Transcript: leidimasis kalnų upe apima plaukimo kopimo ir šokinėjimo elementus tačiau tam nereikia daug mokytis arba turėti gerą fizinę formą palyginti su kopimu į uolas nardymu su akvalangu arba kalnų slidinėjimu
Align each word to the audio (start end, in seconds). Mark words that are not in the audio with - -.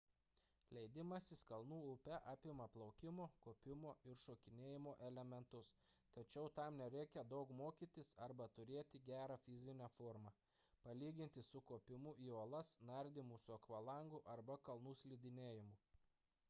leidimasis 0.75 1.41
kalnų 1.49 1.77
upe 1.89 2.15
apima 2.29 2.65
plaukimo 2.77 3.25
kopimo 3.47 3.89
ir 4.13 4.21
šokinėjimo 4.21 4.93
elementus 5.09 5.67
tačiau 6.17 6.47
tam 6.59 6.79
nereikia 6.79 7.23
daug 7.35 7.53
mokytis 7.59 8.13
arba 8.27 8.47
turėti 8.59 9.03
gerą 9.11 9.37
fizinę 9.47 9.91
formą 9.99 10.31
palyginti 10.87 11.47
su 11.51 11.63
kopimu 11.73 12.15
į 12.29 12.31
uolas 12.39 12.71
nardymu 12.91 13.37
su 13.45 13.53
akvalangu 13.59 14.25
arba 14.37 14.57
kalnų 14.71 14.95
slidinėjimu 15.03 15.77